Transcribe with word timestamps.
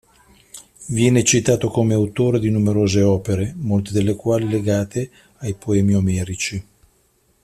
Viene 0.87 1.23
citato 1.23 1.69
come 1.69 1.93
autore 1.93 2.39
di 2.39 2.49
numerose 2.49 3.03
opere, 3.03 3.53
molte 3.57 3.91
delle 3.93 4.15
quali 4.15 4.49
legate 4.49 5.11
ai 5.41 5.53
poemi 5.53 5.93
omerici. 5.93 6.65